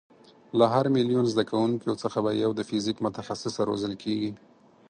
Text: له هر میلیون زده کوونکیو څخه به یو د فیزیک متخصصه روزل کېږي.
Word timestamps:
له 0.57 0.65
هر 0.73 0.85
میلیون 0.95 1.25
زده 1.33 1.43
کوونکیو 1.51 1.99
څخه 2.03 2.17
به 2.25 2.31
یو 2.43 2.51
د 2.55 2.61
فیزیک 2.69 2.97
متخصصه 3.05 3.61
روزل 3.69 3.93
کېږي. 4.03 4.31